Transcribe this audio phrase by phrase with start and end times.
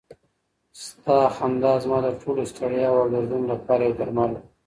[0.83, 4.41] ستا خندا زما د ټولو ستړیاوو او دردونو لپاره یو درمل و.